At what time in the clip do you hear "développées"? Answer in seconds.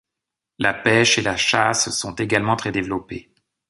2.71-3.29